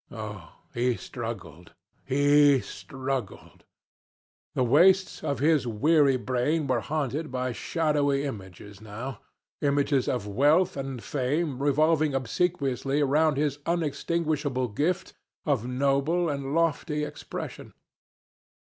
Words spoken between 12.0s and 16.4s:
obsequiously round his unextinguishable gift of noble